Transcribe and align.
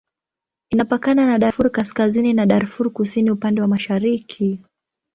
Inapakana 0.69 1.25
na 1.27 1.37
Darfur 1.39 1.71
Kaskazini 1.71 2.33
na 2.33 2.45
Darfur 2.45 2.91
Kusini 2.93 3.31
upande 3.31 3.61
wa 3.61 3.67
mashariki. 3.67 4.59